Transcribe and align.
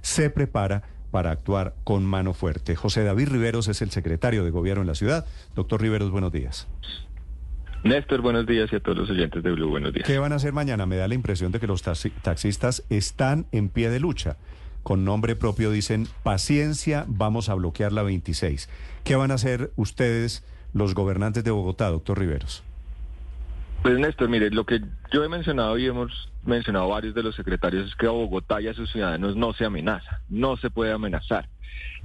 Se 0.00 0.30
prepara 0.30 0.82
para 1.10 1.30
actuar 1.30 1.74
con 1.84 2.04
mano 2.04 2.34
fuerte. 2.34 2.76
José 2.76 3.02
David 3.02 3.28
Riveros 3.28 3.68
es 3.68 3.82
el 3.82 3.90
secretario 3.90 4.44
de 4.44 4.50
gobierno 4.50 4.82
en 4.82 4.88
la 4.88 4.94
ciudad. 4.94 5.26
Doctor 5.54 5.80
Riveros, 5.80 6.10
buenos 6.10 6.32
días. 6.32 6.68
Néstor, 7.84 8.20
buenos 8.20 8.46
días 8.46 8.72
y 8.72 8.76
a 8.76 8.80
todos 8.80 8.98
los 8.98 9.10
oyentes 9.10 9.42
de 9.42 9.52
Blue, 9.52 9.68
buenos 9.68 9.92
días. 9.92 10.06
¿Qué 10.06 10.18
van 10.18 10.32
a 10.32 10.36
hacer 10.36 10.52
mañana? 10.52 10.84
Me 10.84 10.96
da 10.96 11.06
la 11.06 11.14
impresión 11.14 11.52
de 11.52 11.60
que 11.60 11.66
los 11.66 11.82
taxistas 11.82 12.84
están 12.90 13.46
en 13.52 13.68
pie 13.68 13.88
de 13.88 14.00
lucha. 14.00 14.36
Con 14.82 15.04
nombre 15.04 15.36
propio 15.36 15.70
dicen, 15.70 16.08
paciencia, 16.22 17.04
vamos 17.06 17.48
a 17.48 17.54
bloquear 17.54 17.92
la 17.92 18.02
26. 18.02 18.68
¿Qué 19.04 19.16
van 19.16 19.30
a 19.30 19.34
hacer 19.34 19.70
ustedes, 19.76 20.44
los 20.72 20.94
gobernantes 20.94 21.44
de 21.44 21.50
Bogotá, 21.50 21.88
doctor 21.88 22.18
Riveros? 22.18 22.64
Pues 23.82 23.98
Néstor, 23.98 24.28
mire, 24.28 24.50
lo 24.50 24.66
que 24.66 24.80
yo 25.12 25.24
he 25.24 25.28
mencionado 25.28 25.78
y 25.78 25.86
hemos 25.86 26.30
mencionado 26.44 26.88
varios 26.88 27.14
de 27.14 27.22
los 27.22 27.36
secretarios 27.36 27.86
es 27.86 27.94
que 27.94 28.06
a 28.06 28.10
Bogotá 28.10 28.60
y 28.60 28.66
a 28.66 28.74
sus 28.74 28.90
ciudadanos 28.90 29.36
no 29.36 29.52
se 29.52 29.64
amenaza, 29.64 30.20
no 30.28 30.56
se 30.56 30.68
puede 30.68 30.92
amenazar. 30.92 31.48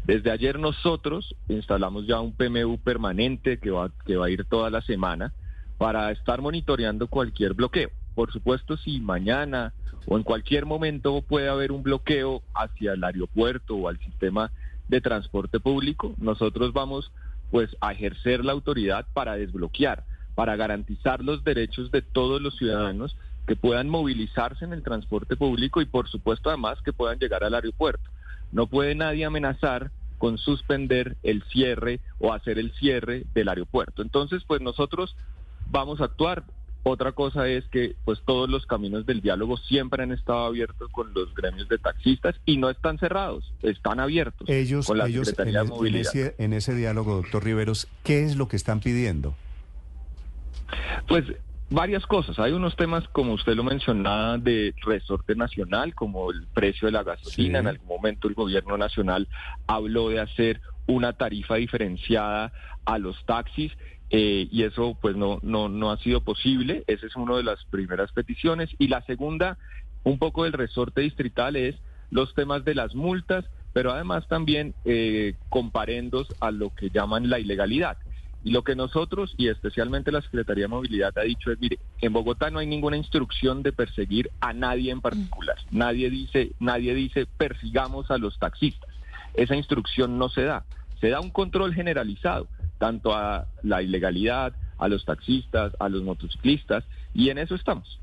Desde 0.05 0.31
ayer 0.31 0.59
nosotros 0.59 1.35
instalamos 1.49 2.05
ya 2.05 2.19
un 2.19 2.33
PMU 2.33 2.77
permanente 2.77 3.57
que 3.57 3.71
va, 3.71 3.89
que 4.05 4.17
va 4.17 4.27
a 4.27 4.29
ir 4.29 4.45
toda 4.45 4.69
la 4.69 4.81
semana 4.81 5.33
para 5.77 6.11
estar 6.11 6.41
monitoreando 6.41 7.07
cualquier 7.07 7.53
bloqueo. 7.53 7.89
Por 8.13 8.31
supuesto, 8.31 8.77
si 8.77 8.99
mañana 8.99 9.73
o 10.05 10.17
en 10.17 10.23
cualquier 10.23 10.65
momento 10.65 11.21
puede 11.21 11.49
haber 11.49 11.71
un 11.71 11.81
bloqueo 11.81 12.43
hacia 12.53 12.93
el 12.93 13.03
aeropuerto 13.03 13.75
o 13.75 13.87
al 13.87 13.97
sistema 13.99 14.51
de 14.89 15.01
transporte 15.01 15.59
público, 15.59 16.13
nosotros 16.17 16.71
vamos 16.71 17.11
pues 17.49 17.75
a 17.81 17.93
ejercer 17.93 18.45
la 18.45 18.51
autoridad 18.51 19.07
para 19.13 19.35
desbloquear 19.35 20.03
para 20.35 20.55
garantizar 20.55 21.23
los 21.23 21.43
derechos 21.43 21.91
de 21.91 22.01
todos 22.01 22.41
los 22.41 22.57
ciudadanos 22.57 23.15
que 23.47 23.55
puedan 23.55 23.89
movilizarse 23.89 24.65
en 24.65 24.73
el 24.73 24.83
transporte 24.83 25.35
público 25.35 25.81
y 25.81 25.85
por 25.85 26.09
supuesto 26.09 26.49
además 26.49 26.79
que 26.83 26.93
puedan 26.93 27.19
llegar 27.19 27.43
al 27.43 27.55
aeropuerto. 27.55 28.09
No 28.51 28.67
puede 28.67 28.95
nadie 28.95 29.25
amenazar 29.25 29.91
con 30.17 30.37
suspender 30.37 31.17
el 31.23 31.43
cierre 31.51 31.99
o 32.19 32.31
hacer 32.31 32.57
el 32.57 32.71
cierre 32.75 33.25
del 33.33 33.49
aeropuerto. 33.49 34.01
Entonces, 34.01 34.43
pues 34.47 34.61
nosotros 34.61 35.15
vamos 35.69 35.99
a 35.99 36.05
actuar. 36.05 36.45
Otra 36.83 37.13
cosa 37.13 37.47
es 37.47 37.65
que 37.69 37.95
pues 38.03 38.19
todos 38.25 38.49
los 38.49 38.65
caminos 38.65 39.05
del 39.05 39.21
diálogo 39.21 39.57
siempre 39.57 40.03
han 40.03 40.11
estado 40.11 40.45
abiertos 40.45 40.91
con 40.91 41.13
los 41.13 41.33
gremios 41.33 41.67
de 41.69 41.77
taxistas 41.77 42.35
y 42.45 42.57
no 42.57 42.69
están 42.69 42.99
cerrados, 42.99 43.53
están 43.61 44.01
abiertos. 44.01 44.49
Ellos, 44.49 44.87
con 44.87 44.97
la 44.97 45.07
ellos 45.07 45.33
en, 45.37 45.55
en, 45.57 45.95
ese, 45.95 46.35
en 46.37 46.53
ese 46.53 46.75
diálogo, 46.75 47.15
doctor 47.15 47.43
Riveros, 47.43 47.87
¿qué 48.03 48.23
es 48.23 48.35
lo 48.35 48.49
que 48.49 48.57
están 48.57 48.81
pidiendo? 48.81 49.33
Pues 51.07 51.25
varias 51.69 52.05
cosas. 52.05 52.37
Hay 52.39 52.51
unos 52.51 52.75
temas, 52.75 53.07
como 53.09 53.33
usted 53.33 53.55
lo 53.55 53.63
mencionaba, 53.63 54.37
de 54.37 54.73
resorte 54.85 55.35
nacional, 55.35 55.95
como 55.95 56.31
el 56.31 56.45
precio 56.53 56.87
de 56.87 56.91
la 56.91 57.03
gasolina. 57.03 57.59
En 57.59 57.67
algún 57.67 57.87
momento 57.87 58.27
el 58.27 58.35
gobierno 58.35 58.77
nacional 58.77 59.27
habló 59.67 60.09
de 60.09 60.19
hacer 60.19 60.61
una 60.85 61.13
tarifa 61.13 61.55
diferenciada 61.55 62.53
a 62.85 62.97
los 62.97 63.23
taxis. 63.25 63.71
Eh, 64.09 64.47
y 64.51 64.61
eso 64.61 64.95
pues 65.01 65.15
no, 65.15 65.39
no, 65.41 65.69
no 65.69 65.91
ha 65.91 65.97
sido 65.97 66.21
posible. 66.21 66.83
Esa 66.87 67.07
es 67.07 67.15
una 67.15 67.35
de 67.37 67.43
las 67.43 67.63
primeras 67.65 68.11
peticiones. 68.11 68.69
Y 68.77 68.87
la 68.87 69.01
segunda, 69.01 69.57
un 70.03 70.19
poco 70.19 70.43
del 70.43 70.53
resorte 70.53 71.01
distrital, 71.01 71.55
es 71.55 71.75
los 72.11 72.35
temas 72.35 72.63
de 72.63 72.75
las 72.75 72.93
multas, 72.93 73.45
pero 73.73 73.91
además 73.91 74.27
también 74.27 74.75
eh, 74.85 75.33
comparendos 75.49 76.27
a 76.39 76.51
lo 76.51 76.73
que 76.75 76.91
llaman 76.91 77.29
la 77.29 77.39
ilegalidad. 77.39 77.97
Y 78.43 78.51
lo 78.51 78.63
que 78.63 78.75
nosotros 78.75 79.33
y 79.37 79.47
especialmente 79.47 80.11
la 80.11 80.21
Secretaría 80.21 80.65
de 80.65 80.69
Movilidad 80.69 81.17
ha 81.17 81.21
dicho 81.21 81.51
es, 81.51 81.59
mire, 81.59 81.79
en 82.01 82.11
Bogotá 82.11 82.49
no 82.49 82.59
hay 82.59 82.67
ninguna 82.67 82.97
instrucción 82.97 83.63
de 83.63 83.71
perseguir 83.71 84.29
a 84.41 84.51
nadie 84.51 84.91
en 84.91 85.01
particular. 85.01 85.55
Nadie 85.71 86.09
dice, 86.09 86.51
nadie 86.59 86.93
dice 86.93 87.25
persigamos 87.37 88.11
a 88.11 88.17
los 88.17 88.37
taxistas. 88.39 88.89
Esa 89.33 89.55
instrucción 89.55 90.17
no 90.17 90.29
se 90.29 90.43
da. 90.43 90.65
Se 90.99 91.09
da 91.09 91.21
un 91.21 91.29
control 91.29 91.73
generalizado, 91.73 92.47
tanto 92.79 93.15
a 93.15 93.47
la 93.61 93.81
ilegalidad, 93.81 94.53
a 94.77 94.87
los 94.89 95.05
taxistas, 95.05 95.73
a 95.79 95.87
los 95.87 96.03
motociclistas, 96.03 96.83
y 97.13 97.29
en 97.29 97.37
eso 97.37 97.55
estamos. 97.55 97.99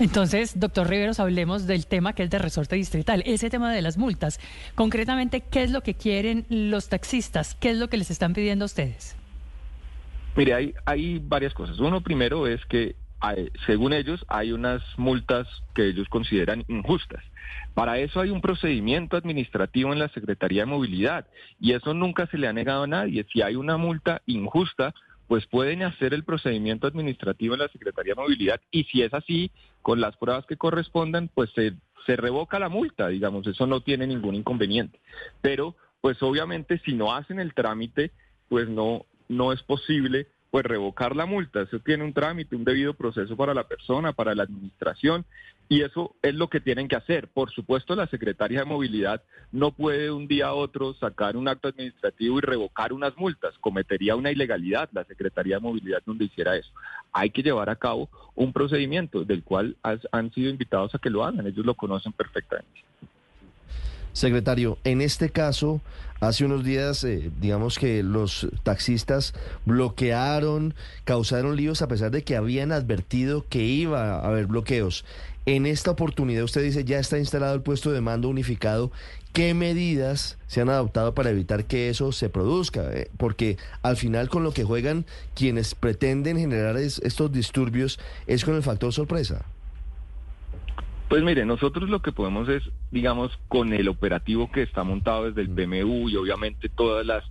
Entonces, 0.00 0.60
doctor 0.60 0.88
Riveros, 0.88 1.18
hablemos 1.18 1.66
del 1.66 1.86
tema 1.86 2.12
que 2.12 2.22
es 2.22 2.30
de 2.30 2.38
resorte 2.38 2.76
distrital, 2.76 3.22
ese 3.26 3.50
tema 3.50 3.72
de 3.72 3.82
las 3.82 3.98
multas. 3.98 4.38
Concretamente, 4.76 5.40
¿qué 5.40 5.64
es 5.64 5.72
lo 5.72 5.80
que 5.80 5.94
quieren 5.94 6.46
los 6.48 6.88
taxistas? 6.88 7.56
¿Qué 7.56 7.70
es 7.70 7.78
lo 7.78 7.88
que 7.88 7.96
les 7.96 8.10
están 8.10 8.32
pidiendo 8.32 8.64
a 8.64 8.66
ustedes? 8.66 9.16
Mire, 10.36 10.54
hay, 10.54 10.74
hay 10.84 11.18
varias 11.18 11.52
cosas. 11.52 11.80
Uno 11.80 12.00
primero 12.00 12.46
es 12.46 12.64
que, 12.66 12.94
según 13.66 13.92
ellos, 13.92 14.24
hay 14.28 14.52
unas 14.52 14.82
multas 14.96 15.48
que 15.74 15.88
ellos 15.88 16.08
consideran 16.08 16.64
injustas. 16.68 17.24
Para 17.74 17.98
eso 17.98 18.20
hay 18.20 18.30
un 18.30 18.40
procedimiento 18.40 19.16
administrativo 19.16 19.92
en 19.92 19.98
la 19.98 20.08
Secretaría 20.10 20.62
de 20.62 20.66
Movilidad 20.66 21.26
y 21.60 21.72
eso 21.72 21.92
nunca 21.92 22.28
se 22.28 22.38
le 22.38 22.46
ha 22.46 22.52
negado 22.52 22.84
a 22.84 22.86
nadie. 22.86 23.26
Si 23.32 23.42
hay 23.42 23.56
una 23.56 23.76
multa 23.76 24.22
injusta, 24.26 24.94
pues 25.28 25.46
pueden 25.46 25.82
hacer 25.82 26.14
el 26.14 26.24
procedimiento 26.24 26.86
administrativo 26.86 27.54
en 27.54 27.60
la 27.60 27.68
Secretaría 27.68 28.14
de 28.14 28.20
Movilidad 28.20 28.60
y 28.70 28.84
si 28.84 29.02
es 29.02 29.14
así, 29.14 29.52
con 29.82 30.00
las 30.00 30.16
pruebas 30.16 30.46
que 30.46 30.56
correspondan, 30.56 31.30
pues 31.32 31.50
se, 31.54 31.74
se 32.06 32.16
revoca 32.16 32.58
la 32.58 32.70
multa, 32.70 33.08
digamos, 33.08 33.46
eso 33.46 33.66
no 33.66 33.82
tiene 33.82 34.06
ningún 34.06 34.34
inconveniente. 34.34 34.98
Pero, 35.42 35.76
pues 36.00 36.22
obviamente 36.22 36.80
si 36.84 36.94
no 36.94 37.14
hacen 37.14 37.38
el 37.38 37.54
trámite, 37.54 38.10
pues 38.48 38.68
no, 38.68 39.04
no 39.28 39.52
es 39.52 39.62
posible 39.62 40.28
pues 40.50 40.64
revocar 40.64 41.14
la 41.14 41.26
multa. 41.26 41.62
Eso 41.62 41.78
tiene 41.80 42.04
un 42.04 42.12
trámite, 42.12 42.56
un 42.56 42.64
debido 42.64 42.94
proceso 42.94 43.36
para 43.36 43.54
la 43.54 43.64
persona, 43.64 44.12
para 44.12 44.34
la 44.34 44.44
administración, 44.44 45.24
y 45.68 45.82
eso 45.82 46.14
es 46.22 46.34
lo 46.34 46.48
que 46.48 46.60
tienen 46.60 46.88
que 46.88 46.96
hacer. 46.96 47.28
Por 47.28 47.50
supuesto, 47.50 47.94
la 47.94 48.06
Secretaría 48.06 48.60
de 48.60 48.64
Movilidad 48.64 49.22
no 49.52 49.72
puede 49.72 50.04
de 50.04 50.10
un 50.10 50.26
día 50.26 50.46
a 50.46 50.54
otro 50.54 50.94
sacar 50.94 51.36
un 51.36 51.46
acto 51.46 51.68
administrativo 51.68 52.38
y 52.38 52.40
revocar 52.40 52.92
unas 52.94 53.16
multas. 53.18 53.58
Cometería 53.58 54.16
una 54.16 54.30
ilegalidad 54.30 54.88
la 54.92 55.04
Secretaría 55.04 55.56
de 55.56 55.62
Movilidad 55.62 56.02
donde 56.06 56.24
hiciera 56.24 56.56
eso. 56.56 56.70
Hay 57.12 57.30
que 57.30 57.42
llevar 57.42 57.68
a 57.68 57.76
cabo 57.76 58.08
un 58.34 58.52
procedimiento 58.52 59.24
del 59.24 59.42
cual 59.42 59.76
han 59.82 60.32
sido 60.32 60.48
invitados 60.48 60.94
a 60.94 60.98
que 60.98 61.10
lo 61.10 61.22
hagan. 61.22 61.46
Ellos 61.46 61.66
lo 61.66 61.74
conocen 61.74 62.12
perfectamente. 62.12 62.80
Secretario, 64.12 64.78
en 64.84 65.00
este 65.00 65.30
caso, 65.30 65.80
hace 66.20 66.44
unos 66.44 66.64
días, 66.64 67.04
eh, 67.04 67.30
digamos 67.40 67.78
que 67.78 68.02
los 68.02 68.48
taxistas 68.62 69.34
bloquearon, 69.64 70.74
causaron 71.04 71.56
líos 71.56 71.82
a 71.82 71.88
pesar 71.88 72.10
de 72.10 72.22
que 72.22 72.36
habían 72.36 72.72
advertido 72.72 73.46
que 73.48 73.62
iba 73.62 74.16
a 74.16 74.26
haber 74.26 74.46
bloqueos. 74.46 75.04
En 75.46 75.64
esta 75.64 75.92
oportunidad 75.92 76.44
usted 76.44 76.62
dice 76.62 76.84
ya 76.84 76.98
está 76.98 77.18
instalado 77.18 77.54
el 77.54 77.62
puesto 77.62 77.90
de 77.90 78.02
mando 78.02 78.28
unificado. 78.28 78.92
¿Qué 79.32 79.54
medidas 79.54 80.36
se 80.46 80.60
han 80.60 80.68
adoptado 80.68 81.14
para 81.14 81.30
evitar 81.30 81.64
que 81.64 81.88
eso 81.88 82.12
se 82.12 82.28
produzca? 82.28 82.90
Eh, 82.92 83.10
porque 83.16 83.56
al 83.82 83.96
final 83.96 84.28
con 84.28 84.42
lo 84.42 84.52
que 84.52 84.64
juegan 84.64 85.06
quienes 85.34 85.74
pretenden 85.74 86.38
generar 86.38 86.76
estos 86.76 87.32
disturbios 87.32 87.98
es 88.26 88.44
con 88.44 88.56
el 88.56 88.62
factor 88.62 88.92
sorpresa. 88.92 89.46
Pues 91.08 91.22
mire, 91.22 91.46
nosotros 91.46 91.88
lo 91.88 92.02
que 92.02 92.12
podemos 92.12 92.48
es, 92.50 92.62
digamos, 92.90 93.38
con 93.48 93.72
el 93.72 93.88
operativo 93.88 94.52
que 94.52 94.62
está 94.62 94.84
montado 94.84 95.30
desde 95.30 95.40
el 95.40 95.48
BMU 95.48 96.10
y 96.10 96.16
obviamente 96.16 96.68
todas 96.68 97.06
las 97.06 97.24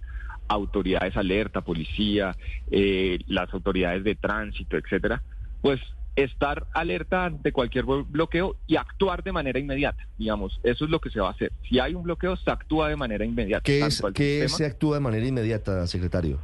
autoridades 0.47 1.15
alerta, 1.15 1.61
policía, 1.61 2.35
eh, 2.71 3.19
las 3.27 3.53
autoridades 3.53 4.03
de 4.03 4.15
tránsito, 4.15 4.77
etcétera, 4.77 5.21
pues 5.61 5.79
estar 6.15 6.65
alerta 6.73 7.25
ante 7.25 7.51
cualquier 7.51 7.85
bloqueo 7.85 8.55
y 8.65 8.77
actuar 8.77 9.23
de 9.23 9.31
manera 9.31 9.59
inmediata. 9.59 10.07
Digamos, 10.17 10.59
eso 10.63 10.85
es 10.85 10.89
lo 10.89 10.99
que 10.99 11.11
se 11.11 11.19
va 11.19 11.27
a 11.27 11.31
hacer. 11.31 11.51
Si 11.69 11.77
hay 11.77 11.93
un 11.93 12.01
bloqueo, 12.01 12.35
se 12.35 12.49
actúa 12.49 12.89
de 12.89 12.95
manera 12.95 13.25
inmediata. 13.25 13.61
¿Qué, 13.61 13.85
es, 13.85 14.01
¿qué 14.15 14.49
se 14.49 14.65
actúa 14.65 14.95
de 14.95 15.01
manera 15.01 15.27
inmediata, 15.27 15.85
secretario? 15.85 16.39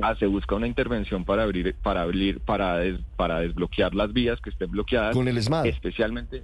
Ah, 0.00 0.16
se 0.18 0.26
busca 0.26 0.54
una 0.54 0.66
intervención 0.66 1.26
para 1.26 1.42
abrir, 1.42 1.74
para 1.74 2.02
abrir, 2.02 2.40
para, 2.40 2.80
para 3.16 3.40
desbloquear 3.40 3.94
las 3.94 4.12
vías 4.14 4.40
que 4.40 4.48
estén 4.48 4.70
bloqueadas. 4.70 5.14
Con 5.14 5.28
el 5.28 5.40
SMAD. 5.40 5.66
Especialmente 5.66 6.42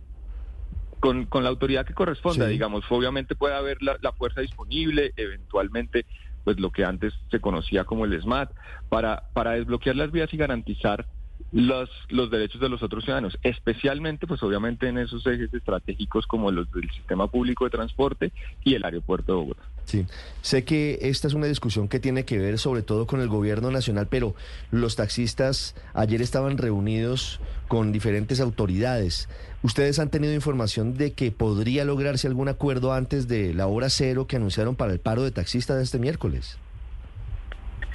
con, 1.00 1.26
con 1.26 1.42
la 1.42 1.50
autoridad 1.50 1.86
que 1.86 1.94
corresponda, 1.94 2.46
digamos. 2.46 2.84
Obviamente 2.90 3.34
puede 3.34 3.54
haber 3.54 3.82
la, 3.82 3.96
la, 4.00 4.12
fuerza 4.12 4.42
disponible, 4.42 5.12
eventualmente, 5.16 6.06
pues 6.44 6.60
lo 6.60 6.70
que 6.70 6.84
antes 6.84 7.14
se 7.30 7.40
conocía 7.40 7.84
como 7.84 8.04
el 8.04 8.20
SMAT, 8.20 8.52
para, 8.88 9.24
para 9.32 9.52
desbloquear 9.52 9.96
las 9.96 10.12
vías 10.12 10.32
y 10.32 10.36
garantizar 10.36 11.06
los, 11.52 11.90
los 12.08 12.30
derechos 12.30 12.60
de 12.60 12.68
los 12.68 12.82
otros 12.82 13.04
ciudadanos, 13.04 13.38
especialmente, 13.42 14.26
pues 14.26 14.42
obviamente 14.42 14.88
en 14.88 14.98
esos 14.98 15.26
ejes 15.26 15.52
estratégicos 15.52 16.26
como 16.26 16.50
los 16.50 16.70
del 16.72 16.90
sistema 16.90 17.26
público 17.26 17.64
de 17.64 17.70
transporte 17.70 18.32
y 18.64 18.74
el 18.74 18.84
aeropuerto 18.84 19.32
de 19.32 19.38
Bogotá. 19.38 19.62
Sí, 19.84 20.06
sé 20.42 20.64
que 20.64 20.98
esta 21.02 21.26
es 21.26 21.34
una 21.34 21.46
discusión 21.46 21.88
que 21.88 21.98
tiene 21.98 22.24
que 22.24 22.38
ver 22.38 22.58
sobre 22.58 22.82
todo 22.82 23.06
con 23.06 23.20
el 23.20 23.28
gobierno 23.28 23.72
nacional, 23.72 24.06
pero 24.08 24.34
los 24.70 24.94
taxistas 24.94 25.74
ayer 25.94 26.22
estaban 26.22 26.58
reunidos 26.58 27.40
con 27.66 27.90
diferentes 27.90 28.40
autoridades. 28.40 29.28
¿Ustedes 29.62 29.98
han 29.98 30.10
tenido 30.10 30.32
información 30.32 30.96
de 30.96 31.12
que 31.12 31.32
podría 31.32 31.84
lograrse 31.84 32.28
algún 32.28 32.48
acuerdo 32.48 32.92
antes 32.92 33.26
de 33.26 33.52
la 33.52 33.66
hora 33.66 33.90
cero 33.90 34.26
que 34.28 34.36
anunciaron 34.36 34.76
para 34.76 34.92
el 34.92 35.00
paro 35.00 35.24
de 35.24 35.32
taxistas 35.32 35.78
de 35.78 35.82
este 35.82 35.98
miércoles? 35.98 36.56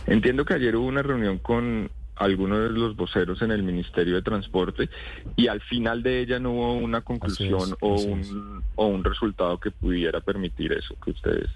Entiendo 0.05 0.45
que 0.45 0.53
ayer 0.53 0.75
hubo 0.75 0.85
una 0.85 1.01
reunión 1.01 1.39
con 1.39 1.89
algunos 2.15 2.59
de 2.59 2.69
los 2.69 2.95
voceros 2.95 3.41
en 3.41 3.51
el 3.51 3.63
Ministerio 3.63 4.15
de 4.15 4.21
Transporte 4.21 4.89
y 5.35 5.47
al 5.47 5.61
final 5.61 6.03
de 6.03 6.21
ella 6.21 6.39
no 6.39 6.51
hubo 6.51 6.73
una 6.73 7.01
conclusión 7.01 7.75
o, 7.81 7.95
un, 7.95 8.63
o 8.75 8.87
un 8.87 9.03
resultado 9.03 9.59
que 9.59 9.71
pudiera 9.71 10.21
permitir 10.21 10.73
eso 10.73 10.95
que 11.03 11.11
ustedes 11.11 11.49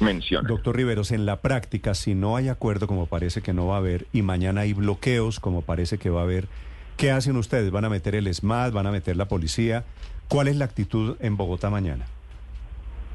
mencionan. 0.00 0.48
Doctor 0.48 0.76
Riveros, 0.76 1.12
en 1.12 1.26
la 1.26 1.40
práctica, 1.40 1.94
si 1.94 2.14
no 2.14 2.36
hay 2.36 2.48
acuerdo, 2.48 2.86
como 2.86 3.06
parece 3.06 3.42
que 3.42 3.52
no 3.52 3.66
va 3.66 3.76
a 3.76 3.78
haber, 3.78 4.06
y 4.12 4.22
mañana 4.22 4.62
hay 4.62 4.72
bloqueos, 4.72 5.40
como 5.40 5.62
parece 5.62 5.98
que 5.98 6.10
va 6.10 6.20
a 6.20 6.24
haber, 6.24 6.48
¿qué 6.96 7.10
hacen 7.10 7.36
ustedes? 7.36 7.70
¿Van 7.70 7.84
a 7.84 7.88
meter 7.88 8.14
el 8.14 8.32
SMAT? 8.32 8.72
¿Van 8.72 8.86
a 8.86 8.90
meter 8.90 9.16
la 9.16 9.28
policía? 9.28 9.84
¿Cuál 10.28 10.48
es 10.48 10.56
la 10.56 10.64
actitud 10.64 11.16
en 11.20 11.36
Bogotá 11.36 11.70
mañana? 11.70 12.06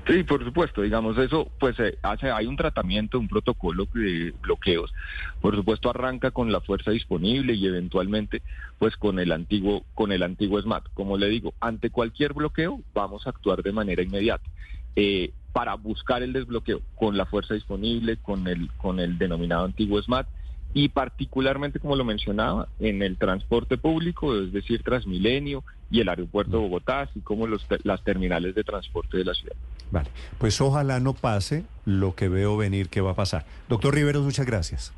Sí, 0.07 0.23
por 0.23 0.43
supuesto, 0.43 0.83
digamos 0.83 1.17
eso, 1.17 1.49
pues 1.59 1.79
eh, 1.79 1.97
hace, 2.03 2.29
hay 2.29 2.45
un 2.45 2.55
tratamiento, 2.55 3.17
un 3.17 3.27
protocolo 3.27 3.87
de 3.91 4.35
bloqueos. 4.39 4.93
Por 5.41 5.55
supuesto 5.55 5.89
arranca 5.89 6.29
con 6.29 6.51
la 6.51 6.61
fuerza 6.61 6.91
disponible 6.91 7.53
y 7.53 7.65
eventualmente, 7.65 8.43
pues 8.77 8.95
con 8.97 9.17
el 9.17 9.31
antiguo, 9.31 9.83
con 9.95 10.11
el 10.11 10.21
antiguo 10.21 10.61
SMAT. 10.61 10.85
Como 10.93 11.17
le 11.17 11.27
digo, 11.27 11.55
ante 11.59 11.89
cualquier 11.89 12.33
bloqueo 12.33 12.81
vamos 12.93 13.25
a 13.25 13.31
actuar 13.31 13.63
de 13.63 13.71
manera 13.71 14.03
inmediata. 14.03 14.47
Eh, 14.95 15.31
para 15.53 15.73
buscar 15.75 16.21
el 16.21 16.33
desbloqueo 16.33 16.81
con 16.95 17.17
la 17.17 17.25
fuerza 17.25 17.53
disponible, 17.53 18.17
con 18.17 18.47
el, 18.47 18.69
con 18.77 18.99
el 18.99 19.17
denominado 19.17 19.65
antiguo 19.65 20.01
SMAT 20.01 20.27
y 20.73 20.89
particularmente, 20.89 21.79
como 21.79 21.95
lo 21.95 22.03
mencionaba, 22.03 22.67
en 22.79 23.01
el 23.01 23.17
transporte 23.17 23.77
público, 23.77 24.35
es 24.35 24.51
decir, 24.51 24.83
Transmilenio 24.83 25.63
y 25.89 26.01
el 26.01 26.09
aeropuerto 26.09 26.57
de 26.57 26.63
Bogotá, 26.63 27.01
así 27.01 27.21
como 27.21 27.47
los, 27.47 27.65
las 27.83 28.03
terminales 28.03 28.53
de 28.53 28.65
transporte 28.65 29.17
de 29.17 29.23
la 29.23 29.33
ciudad. 29.33 29.55
Vale, 29.91 30.09
pues 30.37 30.59
ojalá 30.61 30.99
no 30.99 31.13
pase 31.13 31.63
lo 31.85 32.15
que 32.15 32.27
veo 32.27 32.57
venir 32.57 32.89
que 32.89 33.01
va 33.01 33.11
a 33.11 33.15
pasar. 33.15 33.45
Doctor 33.69 33.93
Riveros, 33.93 34.23
muchas 34.23 34.45
gracias. 34.45 34.93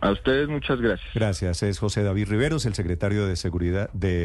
A 0.00 0.10
ustedes 0.10 0.48
muchas 0.48 0.80
gracias. 0.80 1.08
Gracias, 1.14 1.62
es 1.62 1.78
José 1.78 2.02
David 2.02 2.28
Riveros, 2.28 2.66
el 2.66 2.74
secretario 2.74 3.26
de 3.26 3.36
Seguridad 3.36 3.90
de 3.92 4.24